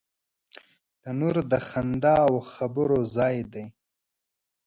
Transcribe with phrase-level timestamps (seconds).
[1.01, 3.65] تنور د خندا او خبرو ځای دی